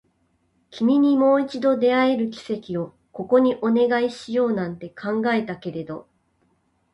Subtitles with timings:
[0.71, 6.07] 君にもう一度出会える奇跡をここにお願いしようなんて考えたけれど